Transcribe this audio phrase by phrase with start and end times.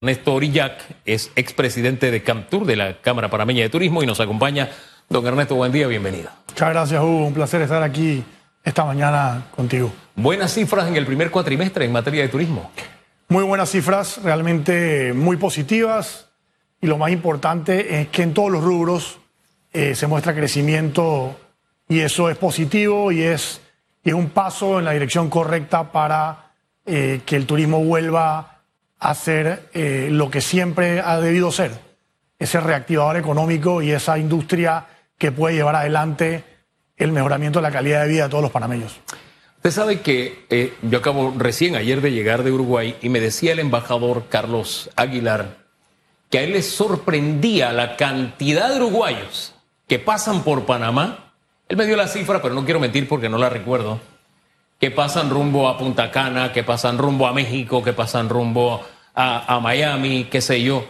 [0.00, 4.70] Ernesto Orillac es expresidente de CAMTUR, de la Cámara Panameña de Turismo, y nos acompaña.
[5.08, 6.30] Don Ernesto, buen día, bienvenido.
[6.46, 7.26] Muchas gracias, Hugo.
[7.26, 8.22] Un placer estar aquí
[8.62, 9.90] esta mañana contigo.
[10.14, 12.70] Buenas cifras en el primer cuatrimestre en materia de turismo.
[13.26, 16.28] Muy buenas cifras, realmente muy positivas.
[16.80, 19.18] Y lo más importante es que en todos los rubros
[19.72, 21.36] eh, se muestra crecimiento
[21.88, 23.60] y eso es positivo y es,
[24.04, 26.52] y es un paso en la dirección correcta para
[26.86, 28.57] eh, que el turismo vuelva
[28.98, 31.72] hacer eh, lo que siempre ha debido ser,
[32.38, 36.44] ese reactivador económico y esa industria que puede llevar adelante
[36.96, 39.00] el mejoramiento de la calidad de vida de todos los panameños.
[39.56, 43.52] Usted sabe que eh, yo acabo recién ayer de llegar de Uruguay y me decía
[43.52, 45.56] el embajador Carlos Aguilar
[46.30, 49.54] que a él le sorprendía la cantidad de uruguayos
[49.86, 51.32] que pasan por Panamá.
[51.68, 53.98] Él me dio la cifra, pero no quiero mentir porque no la recuerdo
[54.78, 59.58] que pasan rumbo a Punta Cana, que pasan rumbo a México, que pasan rumbo a,
[59.60, 60.86] Miami, qué sé yo,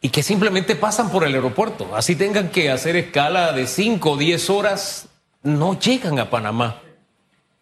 [0.00, 1.94] y que simplemente pasan por el aeropuerto.
[1.94, 5.08] Así tengan que hacer escala de 5 o 10 horas,
[5.44, 6.82] no llegan a Panamá.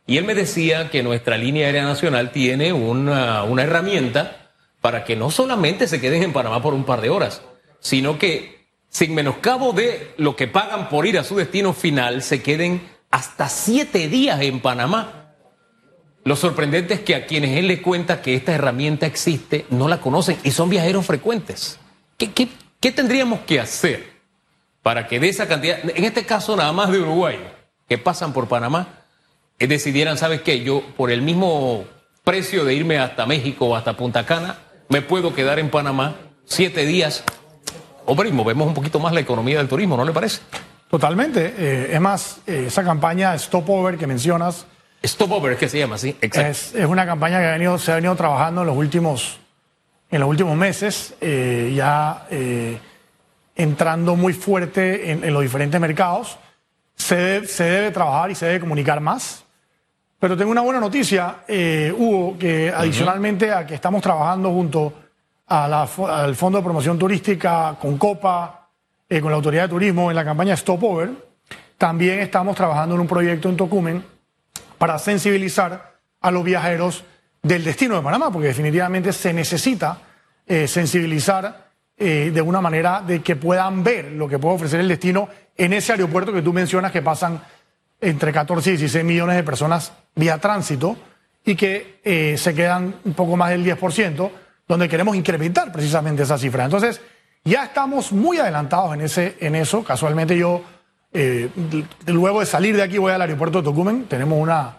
[0.07, 5.15] Y él me decía que nuestra línea aérea nacional tiene una, una herramienta para que
[5.15, 7.43] no solamente se queden en Panamá por un par de horas,
[7.81, 12.43] sino que sin menoscabo de lo que pagan por ir a su destino final, se
[12.43, 12.81] queden
[13.11, 15.35] hasta siete días en Panamá.
[16.25, 20.01] Lo sorprendente es que a quienes él le cuenta que esta herramienta existe no la
[20.01, 21.79] conocen y son viajeros frecuentes.
[22.17, 24.11] ¿Qué, tendríamos que hacer
[24.83, 27.39] para que de esa cantidad, en este caso nada más de Uruguay,
[27.89, 28.89] que pasan por Panamá,
[29.59, 30.63] eh, decidieran, ¿sabes qué?
[30.63, 31.85] Yo por el mismo
[32.23, 34.59] precio de irme hasta México o hasta Punta Cana,
[34.89, 36.15] me puedo quedar en Panamá
[36.45, 37.25] siete días.
[38.05, 40.41] Hombre, movemos un poquito más la economía del turismo, ¿no le parece?
[40.91, 41.55] Totalmente.
[41.57, 44.67] Eh, es más, eh, esa campaña Stopover que mencionas.
[45.05, 46.51] Stopover, que se llama, sí, exacto.
[46.51, 49.39] Es, es, una campaña que ha venido, se ha venido trabajando en los últimos,
[50.11, 52.27] en los últimos meses, eh, ya
[53.55, 56.37] entrando muy fuerte en, los diferentes mercados.
[56.97, 59.45] Se, se, debe trabajar y se debe comunicar más.
[60.19, 61.37] Pero tengo una buena noticia,
[61.97, 64.93] Hugo, que adicionalmente a que estamos trabajando junto
[65.47, 68.60] al Fondo de Promoción Turística, con Copa,
[69.13, 71.11] eh, con la Autoridad de Turismo en la campaña Stopover.
[71.77, 74.05] También estamos trabajando en un proyecto en Tocumen
[74.79, 77.03] para sensibilizar a los viajeros
[77.43, 79.99] del destino de Panamá, porque definitivamente se necesita
[80.47, 84.87] eh, sensibilizar eh, de una manera de que puedan ver lo que puede ofrecer el
[84.87, 87.43] destino en ese aeropuerto que tú mencionas que pasan
[88.01, 90.97] entre 14 y 16 millones de personas vía tránsito
[91.45, 94.31] y que se quedan un poco más del 10%,
[94.69, 96.65] donde queremos incrementar precisamente esa cifra.
[96.65, 97.01] Entonces,
[97.45, 99.83] ya estamos muy adelantados en, ese, en eso.
[99.83, 100.63] Casualmente yo,
[101.13, 101.51] eh,
[102.07, 104.05] luego de salir de aquí, voy al aeropuerto de Tocumen.
[104.05, 104.77] Tenemos una,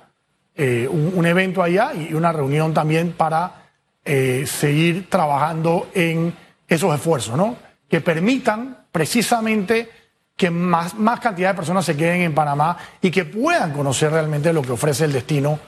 [0.56, 3.66] eh, un, evento allá y una reunión también para
[4.06, 6.34] eh, seguir trabajando en
[6.68, 7.56] esos esfuerzos, ¿no?
[7.90, 9.90] Que permitan precisamente
[10.38, 14.54] que más, más cantidad de personas se queden en Panamá y que puedan conocer realmente
[14.54, 15.60] lo que ofrece el destino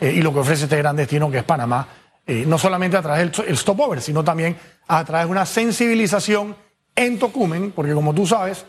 [0.00, 1.86] y lo que ofrece este gran destino que es Panamá
[2.26, 4.56] eh, no solamente a través del stopover, sino también
[4.86, 6.54] a través de una sensibilización
[6.94, 8.64] en Tocumen, porque como tú sabes,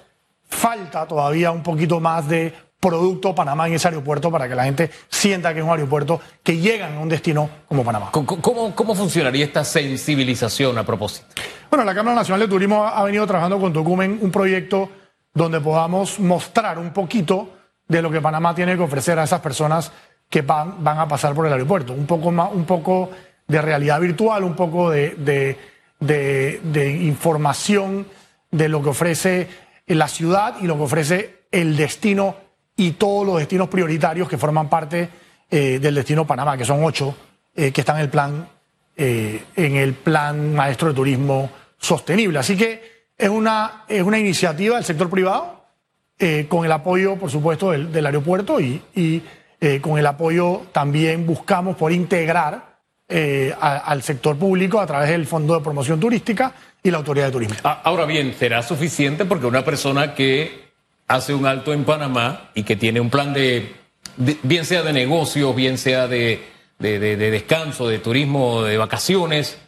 [0.48, 4.90] falta todavía un poquito más de producto Panamá en ese aeropuerto para que la gente
[5.08, 8.10] sienta que es un aeropuerto que llega a un destino como Panamá.
[8.12, 11.28] ¿Cómo, cómo funcionaría esta sensibilización a propósito?
[11.70, 14.90] Bueno, la Cámara Nacional de Turismo ha venido trabajando con Tocumen un proyecto
[15.34, 17.50] donde podamos mostrar un poquito
[17.88, 19.92] de lo que Panamá tiene que ofrecer a esas personas
[20.30, 21.94] que van, van a pasar por el aeropuerto.
[21.94, 23.12] Un poco más, un poco
[23.48, 25.58] de realidad virtual, un poco de,
[27.02, 28.08] información
[28.52, 29.48] de lo que ofrece
[29.88, 32.36] la ciudad y lo que ofrece el destino
[32.76, 35.10] y todos los destinos prioritarios que forman parte
[35.50, 37.16] eh, del destino Panamá, que son ocho,
[37.56, 38.48] eh, que están en el plan,
[38.98, 42.40] eh, en el plan maestro de turismo sostenible.
[42.40, 45.62] Así que es una, es una iniciativa del sector privado,
[46.48, 49.22] con el apoyo, por supuesto, del, aeropuerto y, y
[49.82, 52.73] con el apoyo también buscamos por integrar
[53.16, 56.52] eh, al sector público a través del Fondo de Promoción Turística
[56.82, 57.56] y la Autoridad de Turismo.
[57.64, 59.24] Ah, ahora bien, ¿será suficiente?
[59.26, 60.64] Porque una persona que
[61.08, 63.72] hace un alto en Panamá y que tiene un plan de,
[64.18, 66.42] bien sea de negocios, bien sea de,
[66.80, 69.60] de, de, descanso, de turismo, de vacaciones,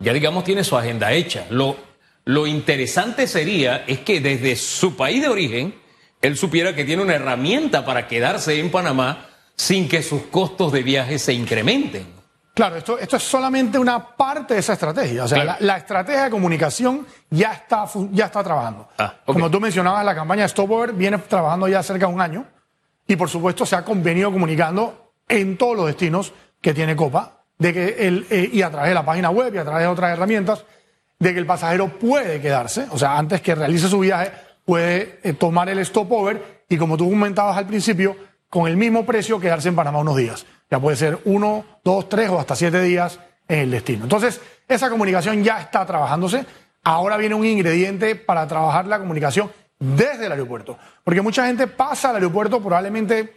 [0.00, 1.46] ya digamos tiene su agenda hecha.
[1.50, 1.76] Lo,
[2.24, 5.72] lo interesante sería es que desde su país de origen,
[6.20, 10.82] él supiera que tiene una herramienta para quedarse en Panamá sin que sus costos de
[10.82, 12.17] viaje se incrementen.
[12.58, 15.22] Claro, esto, esto es solamente una parte de esa estrategia.
[15.22, 18.88] O sea, la, estrategia de comunicación ya está, ya está trabajando.
[18.98, 22.44] Ah, Como tú mencionabas, la campaña Stopover viene trabajando ya cerca de un año
[23.06, 27.72] y por supuesto se ha convenido comunicando en todos los destinos que tiene Copa de
[27.72, 30.10] que el, eh, y a través de la página web y a través de otras
[30.10, 30.64] herramientas,
[31.16, 34.32] de que el pasajero puede quedarse, o sea, antes que realice su viaje,
[34.64, 38.16] puede eh, tomar el stopover y como tú comentabas al principio,
[38.50, 40.44] con el mismo precio quedarse en Panamá unos días.
[40.70, 43.18] Ya puede ser uno, dos, tres o hasta siete días
[43.48, 44.04] en el destino.
[44.04, 46.44] Entonces, esa comunicación ya está trabajándose.
[46.84, 50.78] Ahora viene un ingrediente para trabajar la comunicación desde el aeropuerto.
[51.04, 53.32] Porque mucha gente pasa al aeropuerto, probablemente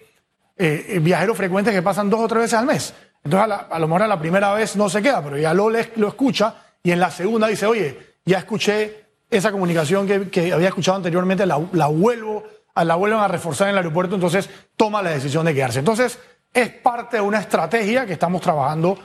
[0.57, 2.93] eh, viajeros frecuentes que pasan dos o tres veces al mes.
[3.23, 6.07] Entonces, a, lo mejor a la primera vez no se queda, pero ya lo, lo
[6.07, 11.45] escucha y en la segunda dice, oye, ya escuché esa comunicación que, había escuchado anteriormente,
[11.45, 12.43] la, la vuelvo,
[12.75, 15.79] la vuelven a reforzar en el aeropuerto, entonces toma la decisión de quedarse.
[15.79, 16.19] Entonces,
[16.53, 18.97] es parte de una estrategia que estamos trabajando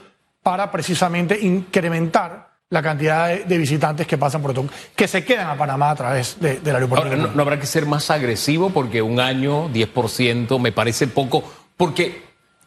[0.43, 4.53] para precisamente incrementar la cantidad de, visitantes que pasan por
[4.95, 7.15] que se quedan a Panamá a través del aeropuerto.
[7.15, 11.43] no, no, habrá que ser más agresivo porque un año, 10%, me parece poco,
[11.77, 12.23] porque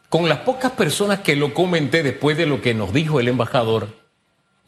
[0.08, 3.88] con las pocas personas que lo comenté después de lo que nos dijo el embajador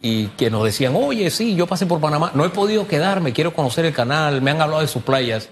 [0.02, 3.54] y que nos decían, oye, sí, yo pasé por Panamá, no he podido quedarme, quiero
[3.54, 5.48] conocer el canal, me han hablado de sus playas,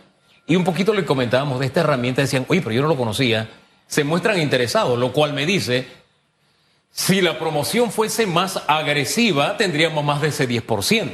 [0.46, 3.48] y un poquito le comentábamos de esta herramienta, decían, oye, pero yo no lo conocía,
[3.90, 5.88] se muestran interesados, lo cual me dice,
[6.92, 11.10] si la promoción fuese más agresiva, tendríamos más de ese 10%.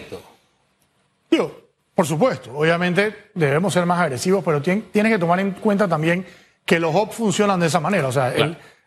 [1.30, 1.58] Digo,
[1.94, 6.26] por supuesto, obviamente debemos ser más agresivos, pero tienes que tomar en cuenta también
[6.66, 8.08] que los hubs funcionan de esa manera.
[8.08, 8.34] O sea,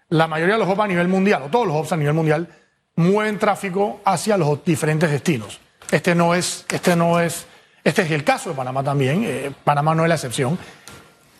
[0.10, 2.48] la mayoría de los hubs a nivel mundial, o todos los hubs a nivel mundial,
[2.96, 5.60] mueven tráfico hacia los diferentes destinos.
[5.90, 7.48] Este no es, este no es,
[7.84, 9.24] este es el caso de Panamá también.
[9.26, 10.60] Eh, Panamá no es la excepción.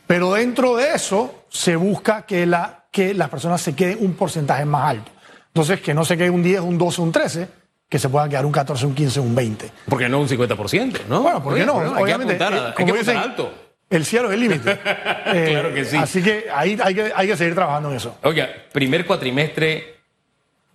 [0.10, 4.66] Pero dentro de eso se busca que, la, que las personas se queden un porcentaje
[4.66, 5.12] más alto.
[5.50, 7.48] Entonces, que no se quede un 10, un 12, un 13,
[7.88, 9.72] que se pueda quedar un 14, un 15, un 20.
[9.88, 11.22] Porque no un 50%, ¿no?
[11.22, 11.74] Bueno, ¿por qué no?
[11.76, 13.54] Obviamente, hay que apuntar, hay que alto.
[13.88, 14.80] El cielo es el límite.
[14.84, 15.96] claro que sí.
[15.96, 18.18] Eh, así que ahí hay que, hay que seguir trabajando en eso.
[18.24, 19.98] Oiga, primer cuatrimestre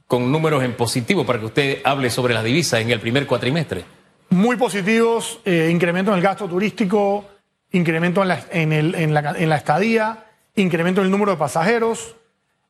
[0.07, 3.85] con números en positivo para que usted hable sobre las divisas en el primer cuatrimestre.
[4.31, 7.34] Muy positivos, eh, incremento en el gasto turístico,
[7.75, 12.15] incremento en la, en, la, estadía, incremento en el número de pasajeros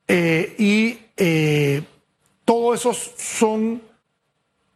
[0.08, 1.82] eh, y eh,
[2.44, 3.82] todo eso son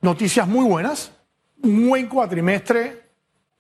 [0.03, 1.13] noticias muy buenas.
[1.63, 3.09] Un buen cuatrimestre.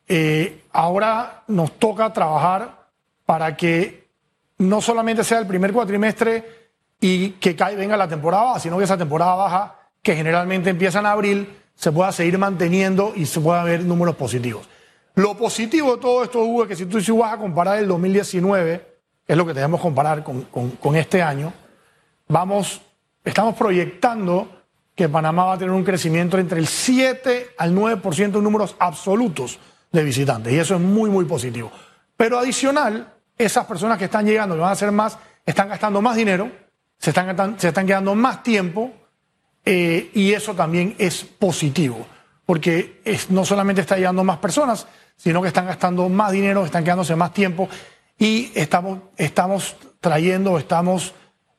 [0.07, 2.87] Eh, ahora nos toca trabajar
[3.25, 4.09] para que
[4.59, 6.45] no solamente sea el primer cuatrimestre
[7.01, 11.07] y que venga la temporada baja, sino que esa temporada baja, que generalmente empieza en
[11.07, 14.69] abril, se pueda seguir manteniendo y se pueda ver números positivos.
[15.19, 17.89] Lo positivo de todo esto, Hugo, es que si tú si vas a comparar el
[17.89, 21.53] 2019, es lo que debemos comparar con, este año,
[22.29, 22.81] vamos,
[23.25, 24.63] estamos proyectando
[24.95, 29.59] que Panamá va a tener un crecimiento entre el 7 al 9% en números absolutos
[29.91, 30.53] de visitantes.
[30.53, 31.73] Y eso es muy, muy positivo.
[32.17, 36.15] Pero adicional, esas personas que están llegando y van a hacer más, están gastando más
[36.15, 36.49] dinero,
[36.97, 38.93] se están, se están quedando más tiempo,
[39.65, 42.07] eh, y eso también es positivo,
[42.47, 44.87] porque no solamente está llegando más personas,
[45.19, 47.69] sino que están gastando más dinero, están quedándose más tiempo
[48.19, 51.13] y estamos, estamos trayendo, estamos,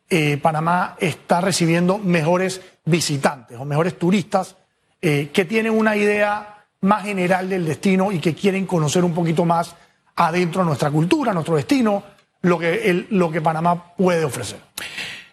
[0.09, 4.55] eh, Panamá está recibiendo mejores visitantes o mejores turistas
[5.01, 9.45] eh, que tienen una idea más general del destino y que quieren conocer un poquito
[9.45, 9.75] más
[10.15, 12.03] adentro de nuestra cultura, nuestro destino,
[12.41, 14.59] lo que, lo que Panamá puede ofrecer.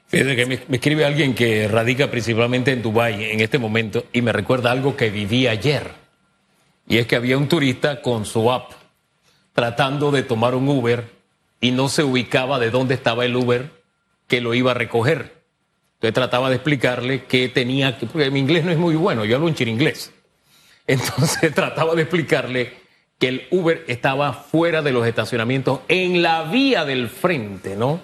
[0.08, 4.22] Fíjate que me, me, escribe alguien que radica principalmente en Dubái en este momento y
[4.22, 6.05] me recuerda algo que viví ayer.
[6.88, 8.72] Y es que había un turista con su app
[9.52, 11.10] tratando de tomar un Uber
[11.60, 13.70] y no se ubicaba de dónde estaba el Uber
[14.28, 15.42] que lo iba a recoger.
[15.94, 19.36] Entonces trataba de explicarle que tenía que, porque mi inglés no es muy bueno, yo
[19.36, 20.12] hablo un inglés.
[20.86, 22.74] Entonces trataba de explicarle
[23.18, 28.00] que el Uber estaba fuera de los estacionamientos en la vía del frente, ¿no?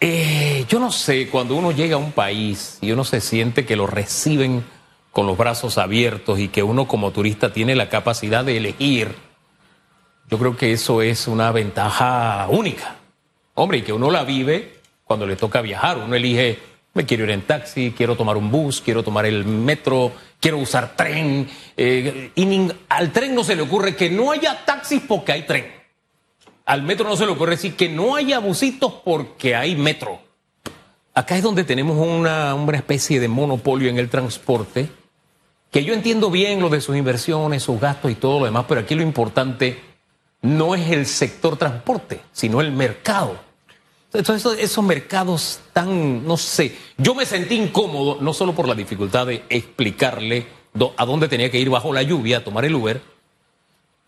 [0.00, 3.76] Eh, yo no sé, cuando uno llega a un país y uno se siente que
[3.76, 4.64] lo reciben
[5.16, 9.14] con los brazos abiertos y que uno como turista tiene la capacidad de elegir,
[10.28, 12.96] yo creo que eso es una ventaja única.
[13.54, 15.96] Hombre, y que uno la vive cuando le toca viajar.
[15.96, 16.58] Uno elige,
[16.92, 20.94] me quiero ir en taxi, quiero tomar un bus, quiero tomar el metro, quiero usar
[20.94, 21.48] tren.
[21.78, 25.64] Eh, y al tren no se le ocurre que no haya taxis porque hay tren.
[26.66, 30.20] Al metro no se le ocurre decir que no haya busitos porque hay metro.
[31.14, 34.90] Acá es donde tenemos una, una especie de monopolio en el transporte
[35.76, 38.80] que yo entiendo bien lo de sus inversiones, sus gastos y todo lo demás, pero
[38.80, 39.78] aquí lo importante
[40.40, 43.38] no es el sector transporte, sino el mercado.
[44.10, 49.26] Entonces, esos mercados tan, no sé, yo me sentí incómodo, no solo por la dificultad
[49.26, 50.46] de explicarle
[50.96, 53.02] a dónde tenía que ir bajo la lluvia a tomar el Uber,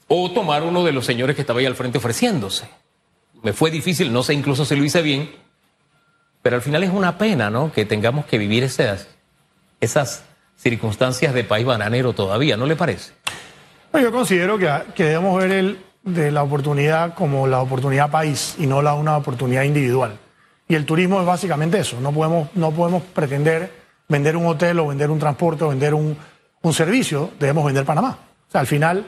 [0.07, 2.67] o tomar uno de los señores que estaba ahí al frente ofreciéndose.
[3.43, 5.31] Me fue difícil, no sé incluso si lo hice bien,
[6.41, 7.71] pero al final es una pena, ¿no?
[7.71, 9.07] Que tengamos que vivir esas,
[9.83, 10.25] esas
[10.59, 13.12] circunstancias de país bananero todavía, ¿no le parece?
[13.95, 18.83] Yo considero que, debemos ver el, de la oportunidad como la oportunidad país y no
[18.83, 20.19] la una oportunidad individual.
[20.69, 21.99] Y el turismo es básicamente eso.
[22.00, 23.73] No podemos, no podemos pretender
[24.09, 26.17] vender un hotel o vender un transporte o vender un,
[26.61, 27.31] un servicio.
[27.41, 28.19] Debemos vender Panamá.
[28.53, 29.07] Al final,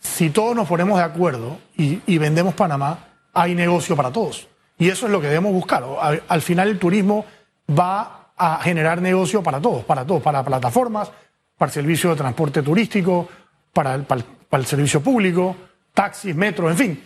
[0.00, 2.98] si todos nos ponemos de acuerdo y, y vendemos Panamá,
[3.34, 4.48] hay negocio para todos.
[4.78, 5.84] Y eso es lo que debemos buscar.
[6.00, 7.26] Al, al final el turismo
[7.68, 11.10] va a generar negocio para todos, para todos, para plataformas,
[11.56, 13.28] para el servicio de transporte turístico,
[13.72, 15.56] para el, servicio público,
[15.92, 17.04] taxis, metros, en fin.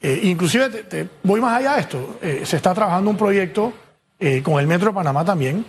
[0.00, 2.18] Eh, inclusive te voy más allá de esto.
[2.22, 3.72] Eh, se está trabajando un proyecto
[4.18, 5.64] eh, con el Metro de Panamá también.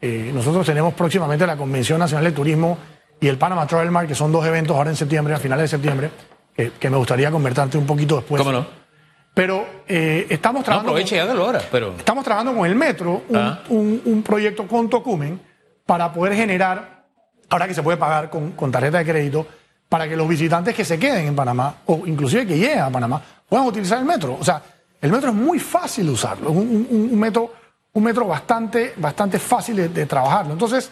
[0.00, 2.78] Eh, nosotros tenemos próximamente la Convención Nacional de Turismo
[3.20, 5.76] y el Panama Travel Market, que son dos eventos ahora en septiembre, a finales de
[5.76, 6.10] septiembre,
[6.56, 8.40] que me gustaría convertirte un poquito después.
[8.42, 8.81] ¿Cómo no?
[9.34, 10.90] Pero eh, estamos trabajando.
[10.92, 11.62] No, aproveche y hágalo ahora.
[11.70, 11.94] Pero...
[11.96, 13.60] Estamos trabajando con el metro, un, Ah.
[13.70, 15.40] un- un proyecto con Tocumen
[15.86, 17.06] para poder generar,
[17.48, 19.46] ahora que se puede pagar con, con tarjeta de crédito,
[19.88, 23.22] para que los visitantes que se queden en Panamá, o inclusive que lleguen a Panamá,
[23.48, 24.36] puedan utilizar el metro.
[24.38, 24.62] O sea,
[25.00, 27.52] el metro es muy fácil de usarlo, es un, un- un metro,
[27.94, 30.52] un metro bastante, bastante fácil de, de trabajarlo.
[30.52, 30.90] Entonces,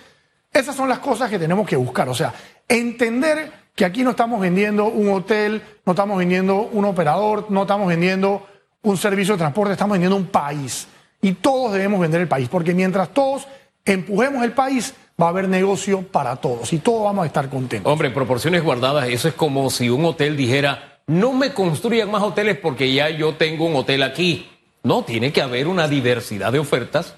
[0.53, 2.09] esas son las cosas que tenemos que buscar.
[2.09, 2.33] O sea,
[2.67, 7.89] entender que aquí no estamos vendiendo un hotel, no estamos vendiendo un operador, no estamos
[7.89, 8.47] vendiendo
[8.83, 10.87] un servicio de transporte, estamos vendiendo un país.
[11.23, 13.49] Y todos debemos vender el país, porque mientras todos
[13.87, 17.91] empujemos el país, va a haber negocio para todos y todos vamos a estar contentos.
[17.91, 22.23] Hombre, en proporciones guardadas, eso es como si un hotel dijera, no me construyan más
[22.23, 24.47] hoteles porque ya yo tengo un hotel aquí.
[24.83, 27.15] No, tiene que haber una diversidad de ofertas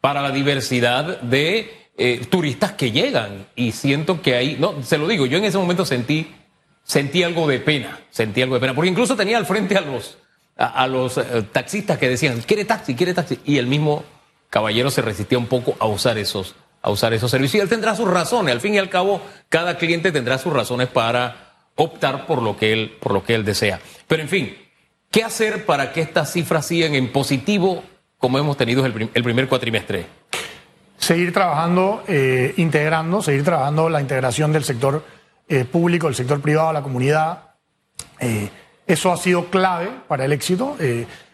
[0.00, 3.46] para la diversidad de eh, turistas que llegan.
[3.54, 6.34] Y siento que ahí, no, se lo digo, yo en ese momento sentí,
[6.82, 10.18] sentí algo de pena, sentí algo de pena, porque incluso tenía al frente a los,
[10.56, 14.04] a, los eh, taxistas que decían, quiere taxi, quiere taxi, y el mismo
[14.48, 17.60] caballero se resistía un poco a usar esos, a usar esos servicios.
[17.60, 20.88] Y él tendrá sus razones, al fin y al cabo, cada cliente tendrá sus razones
[20.88, 23.80] para optar por lo que él, por lo que él desea.
[24.08, 24.56] Pero en fin,
[25.10, 27.82] ¿qué hacer para que estas cifras sigan en positivo
[28.18, 30.06] como hemos tenido el primer cuatrimestre?
[31.00, 35.02] Seguir trabajando, eh, integrando, seguir trabajando la integración del sector
[35.48, 37.38] eh, público, del sector privado, la comunidad.
[38.20, 38.48] Eh,
[38.86, 40.76] eso ha sido clave para el éxito.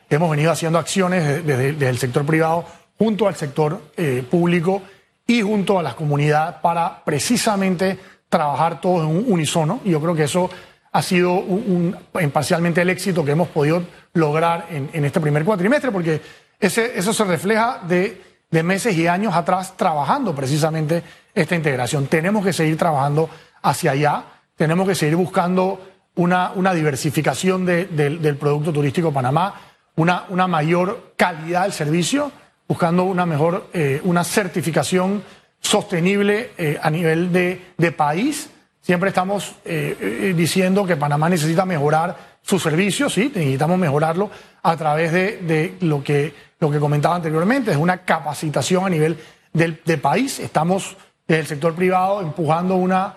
[0.09, 2.65] Hemos venido haciendo acciones de- desde, el sector privado
[2.99, 3.81] junto al sector
[4.31, 4.83] público
[5.27, 9.81] y junto a las comunidades para precisamente trabajar todos en un unisono.
[9.85, 10.49] Yo creo que eso
[10.93, 13.83] ha sido un, un- en parcialmente el éxito que hemos podido
[14.13, 16.21] lograr en, en este primer cuatrimestre, porque
[16.61, 21.03] ese, eso se refleja de, de meses y años atrás trabajando precisamente
[21.35, 22.07] esta integración.
[22.07, 23.29] Tenemos que seguir trabajando
[23.63, 24.25] hacia allá,
[24.57, 25.81] tenemos que seguir buscando
[26.15, 29.55] una, una diversificación de- del- producto turístico Panamá,
[29.97, 32.31] una, una mayor calidad del servicio,
[32.69, 35.23] buscando una mejor, eh, una certificación
[35.61, 38.51] sostenible eh, a nivel de, de país.
[38.81, 44.31] Siempre estamos eh, diciendo que Panamá necesita mejorar sus servicios, sí, necesitamos mejorarlo
[44.63, 49.19] a través de, de lo, que, lo que comentaba anteriormente, es una capacitación a nivel
[49.53, 50.39] del, de país.
[50.39, 53.17] Estamos desde el sector privado empujando una,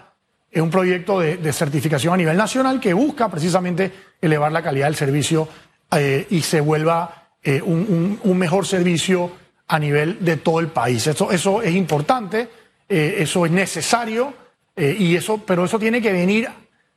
[0.50, 4.96] es un proyecto de, certificación a nivel nacional que busca precisamente elevar la calidad del
[4.96, 5.48] servicio
[5.92, 9.32] eh, y se vuelva eh, un, un- mejor servicio
[9.68, 11.06] a nivel de todo el país.
[11.06, 12.50] Eso, eso es importante,
[12.90, 14.34] eh, eso es necesario,
[14.76, 16.50] eh, y eso, pero eso tiene que venir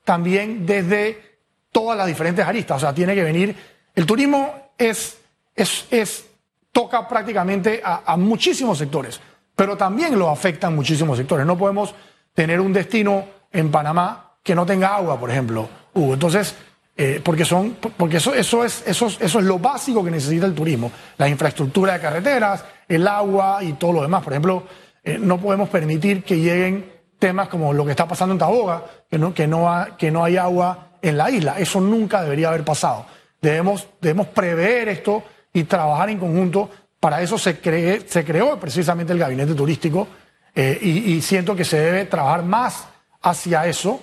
[0.05, 1.32] también desde
[1.73, 2.77] todas las diferentes aristas.
[2.77, 3.57] O sea, tiene que venir.
[3.95, 5.19] El turismo es,
[5.55, 6.27] es, es
[6.71, 9.21] toca prácticamente a, muchísimos sectores,
[9.57, 11.45] pero también lo afectan muchísimos sectores.
[11.47, 11.95] No podemos
[12.35, 16.15] tener un destino en Panamá que no tenga agua, por ejemplo, Hugo.
[16.15, 16.55] Entonces,
[16.97, 20.47] eh, porque son, porque eso, eso es, eso, es- eso es lo básico que necesita
[20.47, 24.23] el turismo, la infraestructura de carreteras, el agua y todo lo demás.
[24.23, 24.63] Por ejemplo,
[25.05, 29.19] eh, no podemos permitir que lleguen temas como lo que está pasando en Taboga, que
[29.19, 31.59] no, que no, que no hay agua en la isla.
[31.59, 33.07] Eso nunca debería haber pasado.
[33.41, 36.71] Debemos, debemos prever esto y trabajar en conjunto.
[37.01, 40.07] Para eso se, cree- se creó precisamente el gabinete turístico
[40.55, 42.87] eh, y, siento que se debe trabajar más
[43.21, 44.01] hacia eso.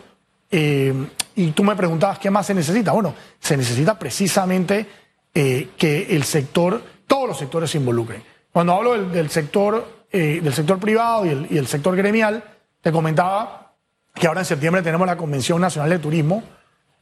[0.51, 0.93] Eh,
[1.35, 2.91] y tú me preguntabas qué más se necesita.
[2.91, 4.85] Bueno, se necesita precisamente
[5.33, 8.21] eh, que el sector, todos los sectores se involucren.
[8.51, 12.43] Cuando hablo del, del sector, del sector privado y el, y el sector gremial,
[12.81, 13.73] te comentaba
[14.15, 16.43] que ahora en septiembre tenemos la Convención Nacional de Turismo,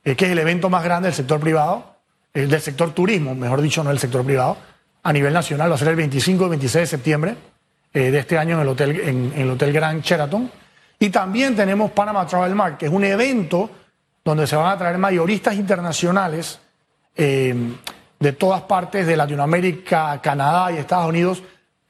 [0.08, 1.98] eh, que es el evento más grande del sector privado,
[2.34, 4.56] eh, del sector turismo, mejor dicho, no del sector privado,
[5.04, 5.70] a nivel nacional.
[5.70, 7.36] Va a ser el 25 y 26 de septiembre
[7.94, 10.50] eh, de este año en el, hotel, en, el Hotel Grand Sheraton.
[10.98, 13.70] Y también tenemos Panama Travel Market, que es un evento
[14.24, 16.58] donde se van a traer mayoristas internacionales
[17.14, 17.54] eh,
[18.18, 21.44] de todas partes de Latinoamérica, Canadá y Estados Unidos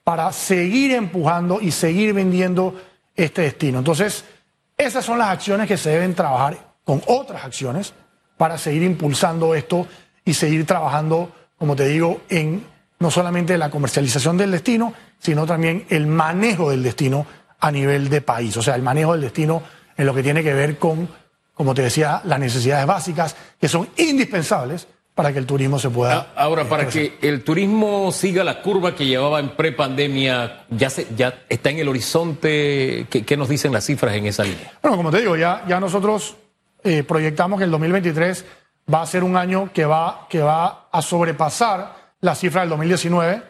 [0.04, 2.82] para seguir empujando y seguir vendiendo
[3.16, 3.78] este destino.
[3.78, 4.26] Entonces,
[4.76, 7.94] esas son las acciones que se deben trabajar con otras acciones
[8.38, 9.88] para seguir impulsando esto
[10.24, 12.64] y seguir trabajando, como te digo, en
[13.00, 17.26] no solamente la comercialización del destino, sino también el manejo del destino
[17.60, 18.56] a nivel de país.
[18.58, 19.64] O sea, el manejo del destino
[19.96, 21.10] en lo que tiene que ver con,
[21.54, 26.28] como te decía, las necesidades básicas que son indispensables para que el turismo se pueda.
[26.36, 31.08] Ah, ahora, para que el turismo siga la curva que llevaba en prepandemia, ya, se,
[31.16, 33.08] ya está en el horizonte.
[33.10, 34.78] ¿Qué, nos dicen las cifras en esa línea?
[34.80, 36.36] Bueno, como te digo, ya, ya nosotros
[36.88, 38.46] eh, proyectamos que el 2023
[38.94, 43.44] va a ser un año que va, que va a sobrepasar la cifra del 2019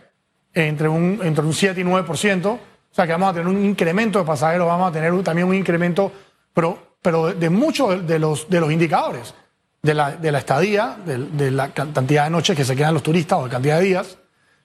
[0.53, 2.45] entre un, entre un 7 y 9%.
[2.47, 2.59] O
[2.91, 6.11] sea que vamos a tener un incremento de pasajeros, vamos a tener también un incremento,
[6.53, 9.33] pero, pero de muchos de los, de los indicadores
[9.81, 13.39] de la, de la estadía, de, la cantidad de noches que se quedan los turistas
[13.39, 14.17] o de cantidad de días,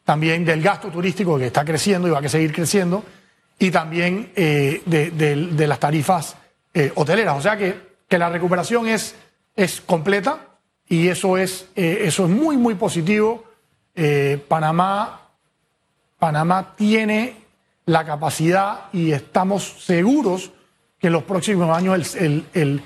[0.05, 3.05] también del gasto turístico que está creciendo y va a seguir creciendo,
[3.59, 6.37] y también eh, de, las tarifas
[6.75, 7.39] eh, hoteleras.
[7.39, 9.15] O sea que, que la recuperación es,
[9.57, 13.45] es completa y eso es, eh, eso es muy, muy positivo.
[14.49, 15.29] Panamá,
[16.19, 17.37] Panamá tiene
[17.85, 20.51] la capacidad y estamos seguros
[20.99, 22.83] que en los próximos años el, el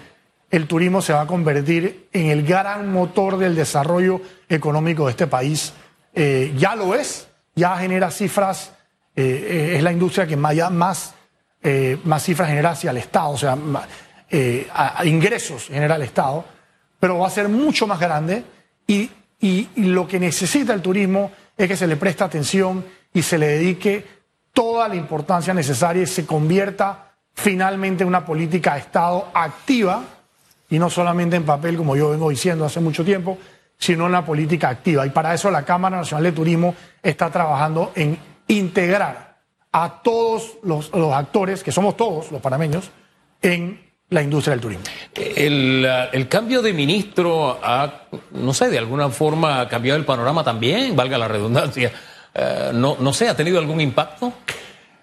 [0.51, 5.27] el turismo se va a convertir en el gran motor del desarrollo económico de este
[5.27, 5.73] país.
[6.15, 8.73] Eh, ya lo es, ya genera cifras,
[9.15, 11.15] eh, eh, es la industria que más, más,
[12.05, 13.37] más cifras genera hacia el Estado,
[15.05, 16.45] ingresos genera el Estado,
[16.99, 18.45] pero va a ser mucho más grande
[18.87, 23.39] y, y lo que necesita el turismo es que se le preste atención y se
[23.39, 24.05] le dedique
[24.53, 30.03] toda la importancia necesaria y se convierta finalmente en una política de Estado activa
[30.69, 33.39] y no solamente en papel, como yo vengo diciendo hace mucho tiempo,
[33.79, 35.07] sino en la política activa.
[35.07, 38.19] Y para eso la Cámara Nacional de Turismo está trabajando en
[38.49, 39.37] integrar
[39.73, 42.91] a todos los, actores, que somos todos los panameños,
[43.43, 44.85] en la industria del turismo.
[45.15, 48.03] El, cambio de ministro ha,
[48.33, 51.93] no sé, de alguna forma ha cambiado el panorama también, valga la redundancia.
[52.35, 54.33] Eh, no, no sé, ¿ha tenido algún impacto?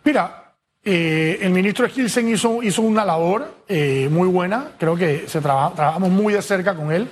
[0.03, 0.43] Mira,
[0.85, 6.09] eh, el ministro Skilsen hizo, hizo una labor eh, muy buena, creo que se trabajamos
[6.09, 7.07] muy de cerca con él.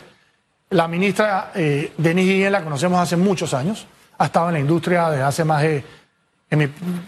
[0.71, 3.87] La ministra eh, Denise Guillén la conocemos hace muchos años,
[4.17, 5.83] ha estado en la industria desde hace más de,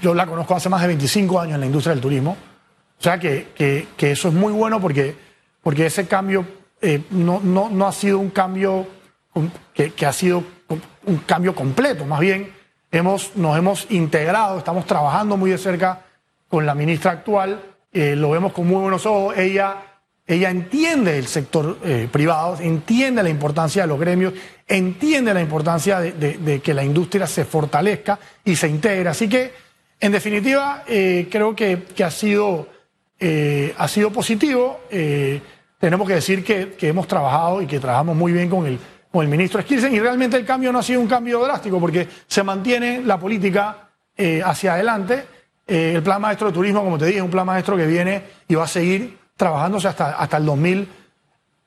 [0.01, 2.37] yo la conozco hace más de 25 años en la industria del turismo,
[3.03, 3.47] o sea que,
[3.97, 5.13] que, eso es muy bueno porque,
[5.61, 6.45] porque ese cambio
[6.81, 8.87] eh, no, no, no, ha sido un cambio
[9.73, 10.41] que, que ha sido
[11.05, 12.53] un cambio completo, más bien
[12.93, 15.99] hemos, nos hemos integrado, estamos trabajando muy de cerca
[16.47, 17.61] con la ministra actual,
[17.91, 19.37] eh, lo vemos con muy buenos ojos.
[19.37, 19.83] Ella,
[20.25, 24.33] ella entiende el sector eh, privado, entiende la importancia de los gremios,
[24.65, 29.09] entiende la importancia de, que la industria se fortalezca y se integre.
[29.09, 29.51] Así que,
[29.99, 32.72] en definitiva, creo que, ha, sido,
[33.77, 34.81] ha sido positivo.
[35.79, 38.79] tenemos que decir que, hemos trabajado y que trabajamos muy bien con el,
[39.11, 42.07] con el ministro Skilsen y realmente el cambio no ha sido un cambio drástico porque
[42.27, 43.89] se mantiene la política
[44.43, 45.25] hacia adelante.
[45.65, 48.21] Eh, el plan maestro de turismo, como te dije, es un plan maestro que viene
[48.47, 50.89] y va a seguir trabajándose hasta, hasta el 2000,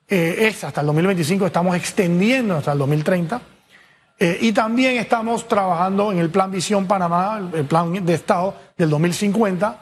[0.09, 3.41] eh, es hasta el 2025, estamos extendiendo hasta el 2030.
[4.19, 8.91] Eh, y también estamos trabajando en el plan Visión Panamá, el plan de Estado del
[8.91, 9.79] 2050,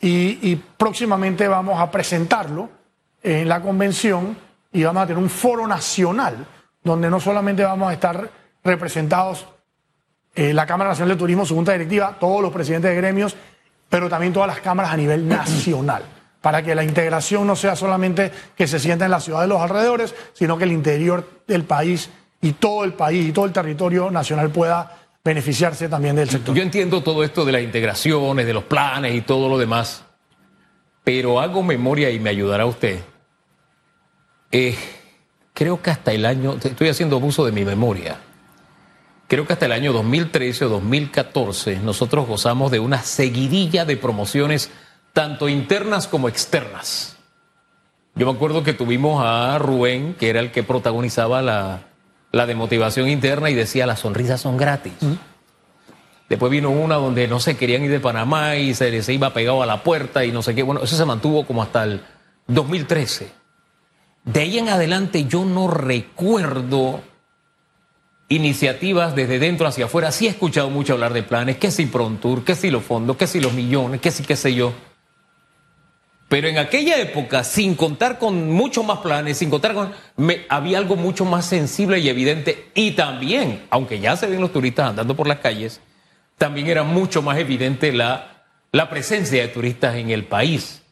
[0.00, 2.68] y, próximamente vamos a presentarlo
[3.22, 4.36] en la convención
[4.72, 6.46] y vamos a tener un foro nacional
[6.82, 8.30] donde no solamente vamos a estar
[8.62, 9.46] representados
[10.34, 13.36] la Cámara Nacional de Turismo, su junta directiva, todos los presidentes de gremios
[13.88, 16.02] pero también todas las cámaras a nivel nacional,
[16.40, 19.60] para que la integración no sea solamente que se sienta en la ciudad de los
[19.60, 24.10] alrededores, sino que el interior del país y todo el país y todo el territorio
[24.10, 24.95] nacional pueda
[25.26, 26.54] beneficiarse también del sector.
[26.54, 30.04] Yo entiendo todo esto de las integraciones, de los planes y todo lo demás,
[31.02, 33.00] pero hago memoria y me ayudará usted.
[34.52, 34.76] Eh,
[35.52, 38.18] creo que hasta el año, estoy haciendo abuso de mi memoria,
[39.26, 44.70] creo que hasta el año 2013 o 2014 nosotros gozamos de una seguidilla de promociones
[45.12, 47.16] tanto internas como externas.
[48.14, 51.85] Yo me acuerdo que tuvimos a Rubén, que era el que protagonizaba la,
[52.36, 54.92] la de motivación interna y decía las sonrisas son gratis.
[56.28, 59.62] Después vino una donde no se querían ir de Panamá y se les iba pegado
[59.62, 60.62] a la puerta y no sé qué.
[60.62, 62.02] Bueno, eso se mantuvo como hasta el
[62.48, 63.30] 2013.
[64.24, 67.00] De ahí en adelante yo no recuerdo
[68.28, 70.10] iniciativas desde dentro hacia afuera.
[70.10, 73.28] Sí he escuchado mucho hablar de planes, que si Prontour, que si los fondos, que
[73.28, 74.72] si los millones, que si qué sé yo.
[76.28, 79.92] Pero en aquella época, sin contar con muchos más planes, sin contar con...
[80.48, 82.70] Había algo mucho más sensible y evidente.
[82.74, 85.80] Y también, aunque ya se ven los turistas andando por las calles,
[86.36, 90.82] también era mucho más evidente la, la presencia de turistas en el país.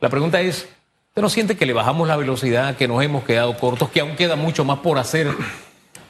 [0.00, 0.68] La pregunta es,
[1.08, 4.14] ¿usted no siente que le bajamos la velocidad, que nos hemos quedado cortos, que aún
[4.14, 5.34] queda mucho más por hacer?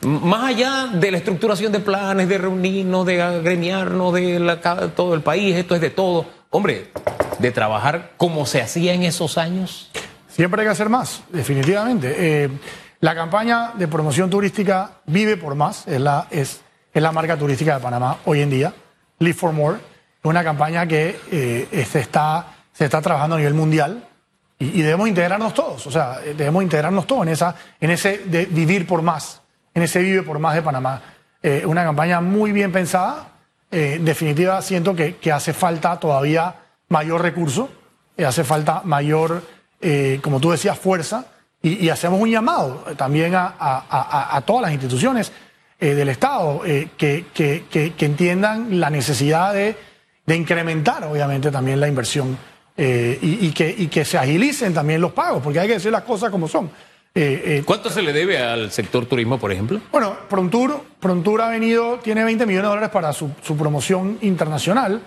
[0.03, 4.59] Más allá de la estructuración de planes, de reunirnos, de agremiarnos, de
[4.95, 6.27] todo el país, esto es de todo.
[6.51, 6.91] Hombre,
[7.39, 9.91] de trabajar como se hacía en esos años.
[10.29, 12.15] Siempre hay que hacer más, definitivamente.
[12.45, 12.51] Eh,
[13.01, 16.61] la campaña de promoción turística Vive por Más es la, es,
[16.93, 18.75] es la marca turística de Panamá hoy en día.
[19.19, 23.55] Live for More es una campaña que eh, se, está, se está trabajando a nivel
[23.55, 24.07] mundial
[24.59, 25.87] y, debemos integrarnos todos.
[25.87, 29.43] O sea, debemos integrarnos todos en, esa, en ese de vivir por más,
[29.75, 31.03] en ese Vive por Más de Panamá.
[31.43, 33.29] Eh, una campaña muy bien pensada.
[33.71, 36.55] En definitiva, siento que, que hace falta todavía
[36.89, 37.69] mayor recurso,
[38.25, 39.43] hace falta mayor,
[39.81, 41.27] eh, como tú decías, fuerza,
[41.63, 45.33] y, hacemos un llamado también a, todas las instituciones
[45.81, 49.77] eh, del Estado eh, que, que, entiendan la necesidad de,
[50.29, 52.39] incrementar, obviamente, también la inversión
[52.77, 56.47] y, que, que se agilicen también los pagos, porque hay que decir las cosas como
[56.47, 56.71] son.
[57.65, 59.81] ¿Cuánto se le debe al sector turismo, por ejemplo?
[59.91, 65.03] Bueno, Prontur, Prontur ha venido, tiene 20 millones de dólares para su, su promoción internacional.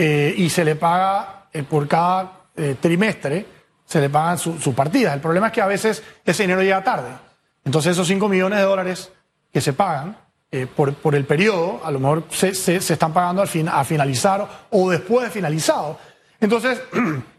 [0.00, 3.44] Eh, y se le paga eh, por cada eh, trimestre,
[3.84, 5.12] se le pagan sus partidas.
[5.12, 7.10] El problema es que a veces ese dinero llega tarde.
[7.64, 9.10] Entonces esos 5 millones de dólares
[9.52, 10.16] que se pagan
[10.76, 14.46] por, por, el periodo, a lo mejor se, se, están pagando al fin, a finalizar
[14.70, 15.98] o después de finalizado.
[16.40, 16.80] Entonces,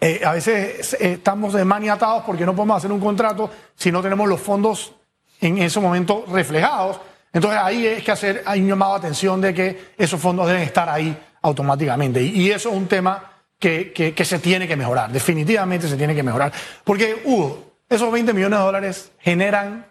[0.00, 4.92] a veces estamos maniatados porque no podemos hacer un contrato si no tenemos los fondos
[5.40, 7.00] en ese momento reflejados.
[7.32, 10.62] Entonces ahí es que hacer, hay un llamado a atención de que esos fondos deben
[10.62, 12.22] estar ahí automáticamente.
[12.22, 16.52] Y, eso es un tema que, se tiene que mejorar, definitivamente se tiene que mejorar.
[16.84, 19.86] Porque, Hugo, esos 20 millones de dólares generan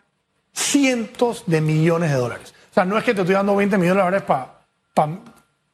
[0.54, 2.54] cientos de millones de dólares.
[2.72, 5.28] O sea, no es que te estoy dando 20 millones de dólares para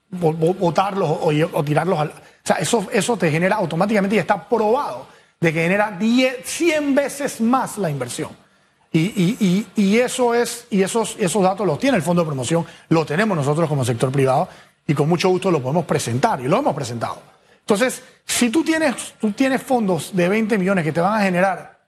[0.10, 2.13] votarlos o, tirarlos al...
[2.44, 5.08] O sea, eso, eso te genera automáticamente y está probado
[5.40, 8.32] de que genera 10, 100 veces más la inversión.
[8.92, 13.06] Y, y, eso es, y esos, esos datos los tiene el Fondo de Promoción, lo
[13.06, 14.48] tenemos nosotros como sector privado,
[14.86, 17.20] y con mucho gusto lo podemos presentar y lo hemos presentado.
[17.62, 21.80] Entonces, si tú tienes, tú tienes fondos de 20 millones que te van a generar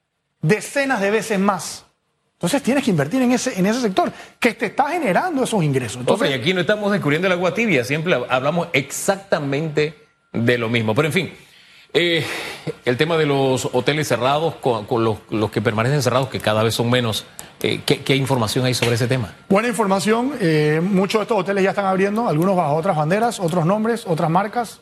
[0.42, 1.86] decenas de veces más,
[2.34, 5.98] entonces tienes que invertir en ese, en ese sector que te está generando esos ingresos.
[5.98, 10.05] Entonces, y aquí no estamos descubriendo el agua tibia, siempre hablamos exactamente
[10.36, 10.94] de lo mismo.
[10.94, 11.32] Pero en fin,
[11.98, 12.26] eh,
[12.84, 16.90] el tema de los hoteles cerrados, con, los, que permanecen cerrados, que cada vez son
[16.90, 17.26] menos,
[17.62, 19.34] eh, ¿qué, información hay sobre ese tema?
[19.48, 20.34] Buena información.
[20.42, 24.30] Eh, muchos de estos hoteles ya están abriendo, algunos bajo otras banderas, otros nombres, otras
[24.30, 24.82] marcas.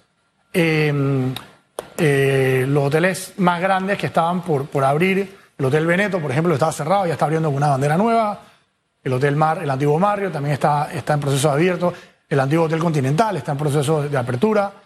[0.56, 6.72] los hoteles más grandes que estaban por, por abrir, el Hotel Veneto, por ejemplo, estaba
[6.72, 8.42] cerrado, ya está abriendo con una bandera nueva.
[9.04, 11.94] El Hotel Mar, el antiguo Mario, también está, está en proceso de abierto.
[12.28, 14.83] El antiguo Hotel Continental está en proceso de apertura.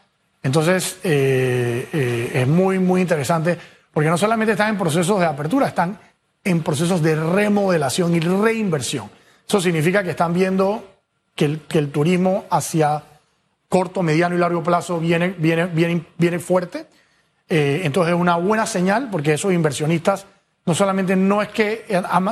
[0.47, 3.57] Entonces, eh, eh, es muy, muy interesante,
[3.91, 5.99] porque no solamente están en procesos de apertura, están
[6.41, 9.09] en procesos de remodelación y reinversión.
[9.45, 10.99] Eso significa que están viendo
[11.35, 13.03] que el, turismo hacia
[13.67, 16.87] corto, mediano y largo plazo viene, viene, viene, viene fuerte.
[17.49, 20.27] Eh, entonces es una buena señal porque esos inversionistas
[20.65, 21.83] no solamente no es que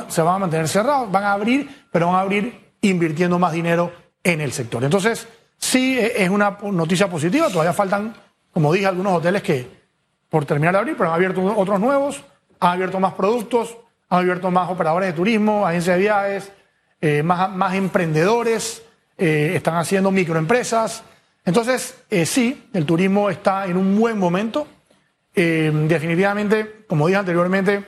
[0.08, 3.92] se van a mantener cerrados, van a abrir, pero van a abrir invirtiendo más dinero
[4.24, 4.82] en el sector.
[4.84, 7.48] Entonces, Sí, e, es una noticia positiva.
[7.48, 8.14] Todavía faltan,
[8.52, 9.76] como dije, algunos hoteles que
[10.28, 12.22] por terminar de abrir, pero han abierto otros nuevos,
[12.60, 13.76] han abierto más productos,
[14.08, 16.52] han abierto más operadores de turismo, agencias de viajes,
[17.00, 18.82] eh, más, emprendedores,
[19.18, 21.02] eh, están haciendo microempresas.
[21.44, 24.66] Entonces, eh, sí, el turismo está en un buen momento.
[25.34, 27.84] definitivamente, como dije anteriormente,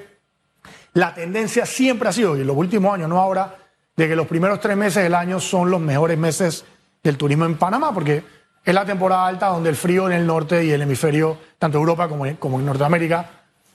[0.92, 3.56] la tendencia siempre ha sido, y en los últimos años, no ahora,
[3.96, 6.66] de que los primeros tres meses del año son los mejores meses
[7.02, 8.22] del turismo en Panamá, porque
[8.64, 12.08] es la temporada alta donde el frío en el norte y el hemisferio, tanto Europa
[12.08, 13.30] como en, como en Norteamérica,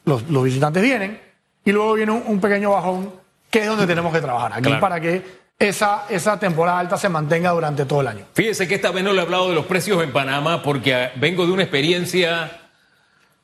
[0.06, 1.20] los, visitantes vienen.
[1.66, 3.12] Y luego viene un, pequeño bajón,
[3.50, 5.24] que es donde tenemos que trabajar aquí para que
[5.58, 8.26] esa, esa temporada alta se mantenga durante todo el año.
[8.34, 11.46] Fíjese que esta vez no le he hablado de los precios en Panamá porque vengo
[11.46, 12.60] de una experiencia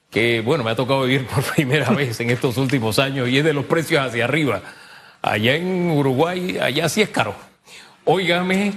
[0.10, 3.44] que, bueno, me ha tocado vivir por primera vez en estos últimos años y es
[3.44, 4.62] de los precios hacia arriba.
[5.22, 7.36] Allá en Uruguay, allá sí es caro.
[8.06, 8.74] Óigame,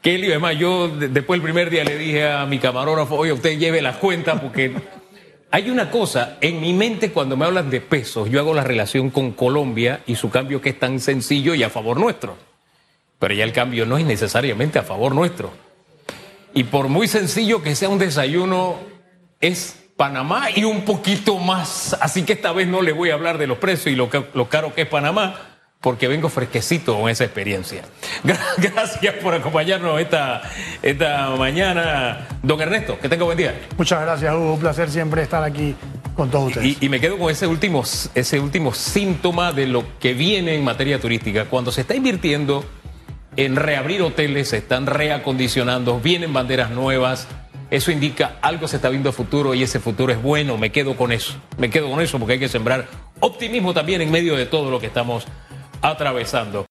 [0.00, 3.82] Kelly, además yo después del primer día le dije a mi camarógrafo, oye, usted lleve
[3.82, 4.72] las cuentas porque
[5.50, 9.10] hay una cosa, en mi mente cuando me hablan de pesos, yo hago la relación
[9.10, 12.36] con Colombia y su cambio que es tan sencillo y a favor nuestro.
[13.18, 15.52] Pero ya el cambio no es necesariamente a favor nuestro.
[16.54, 18.76] Y por muy sencillo que sea un desayuno,
[19.40, 21.96] es Panamá y un poquito más.
[22.00, 24.48] Así que esta vez no le voy a hablar de los precios y lo, lo
[24.48, 25.47] caro que es Panamá,
[25.80, 27.82] porque vengo fresquecito con esa experiencia.
[28.58, 30.42] Gracias por acompañarnos esta,
[30.82, 32.26] esta mañana.
[32.42, 33.54] Don Ernesto, que tenga buen día.
[33.76, 34.54] Muchas gracias, Hugo.
[34.54, 35.76] Un placer siempre estar aquí
[36.16, 36.78] con todos ustedes.
[36.80, 40.64] Y, y, me quedo con ese último, ese último síntoma de lo que viene en
[40.64, 41.44] materia turística.
[41.44, 42.64] Cuando se está invirtiendo
[43.36, 47.28] en reabrir hoteles, se están reacondicionando, vienen banderas nuevas.
[47.70, 50.56] Eso indica algo se está viendo a futuro y ese futuro es bueno.
[50.58, 51.34] Me quedo con eso.
[51.56, 52.88] Me quedo con eso porque hay que sembrar
[53.20, 55.26] optimismo también en medio de todo lo que estamos
[55.80, 56.66] atravesando.